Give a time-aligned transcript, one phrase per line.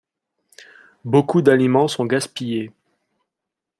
[1.05, 2.71] Beaucoup d'aliments sont gaspillées.